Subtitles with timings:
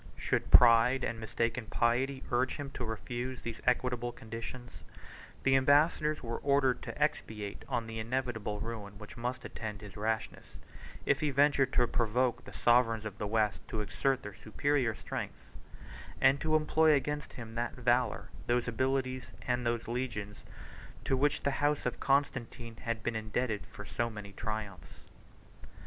[0.17, 4.81] Should pride and mistaken piety urge him to refuse these equitable conditions,
[5.43, 10.57] the ambassadors were ordered to expatiate on the inevitable ruin which must attend his rashness,
[11.05, 15.45] if he ventured to provoke the sovereigns of the West to exert their superior strength;
[16.19, 20.39] and to employ against him that valor, those abilities, and those legions,
[21.05, 25.01] to which the house of Constantine had been indebted for so many triumphs.